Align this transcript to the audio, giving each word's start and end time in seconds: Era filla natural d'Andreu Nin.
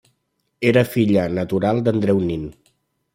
Era 0.69 0.83
filla 0.93 1.25
natural 1.41 1.83
d'Andreu 1.89 2.23
Nin. 2.31 2.49